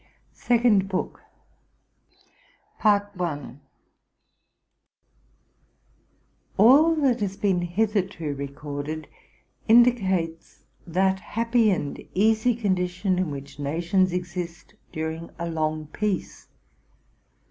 [0.33, 1.21] SECOND BOOK.
[2.83, 3.59] Axx
[6.57, 9.07] that has been hitherto recorded
[9.67, 16.47] indicates that happy and easy condition in which nations exist during a long peace.